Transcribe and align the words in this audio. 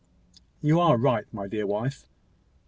"You 0.63 0.79
are 0.79 0.97
right, 0.97 1.31
my 1.31 1.47
dear 1.47 1.67
wife." 1.67 2.07